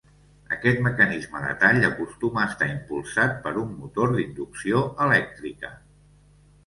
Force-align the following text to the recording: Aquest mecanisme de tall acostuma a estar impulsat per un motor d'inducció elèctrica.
Aquest 0.55 0.79
mecanisme 0.85 1.41
de 1.43 1.51
tall 1.63 1.85
acostuma 1.89 2.41
a 2.43 2.47
estar 2.53 2.69
impulsat 2.77 3.37
per 3.47 3.53
un 3.65 3.77
motor 3.83 4.17
d'inducció 4.17 4.83
elèctrica. 5.07 5.71